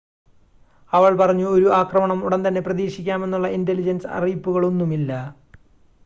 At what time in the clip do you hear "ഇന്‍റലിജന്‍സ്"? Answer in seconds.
3.47-4.07